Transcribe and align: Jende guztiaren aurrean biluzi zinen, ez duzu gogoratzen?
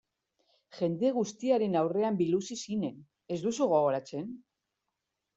Jende 0.75 1.09
guztiaren 1.17 1.75
aurrean 1.81 2.17
biluzi 2.21 2.57
zinen, 2.61 2.95
ez 3.35 3.37
duzu 3.43 3.67
gogoratzen? 3.75 4.33